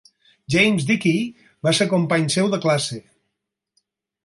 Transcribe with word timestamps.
James 0.53 0.87
Dickey 0.91 1.19
va 1.67 1.75
ser 1.81 1.87
company 1.93 2.27
seu 2.39 2.51
de 2.57 2.61
classe. 2.67 3.01